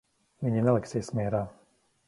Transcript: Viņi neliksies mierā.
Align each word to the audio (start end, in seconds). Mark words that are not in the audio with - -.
Viņi 0.45 0.63
neliksies 0.69 1.13
mierā. 1.21 1.45